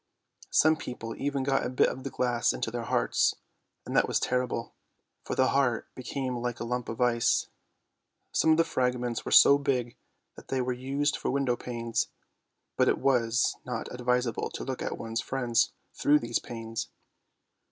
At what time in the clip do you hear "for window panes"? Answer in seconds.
11.15-12.07